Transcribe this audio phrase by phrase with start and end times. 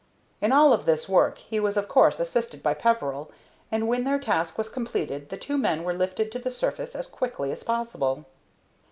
[0.41, 3.29] In all of this work he was of course assisted by Peveril,
[3.71, 7.05] and when their task was completed the two men were lifted to the surface as
[7.05, 8.25] quickly as possible.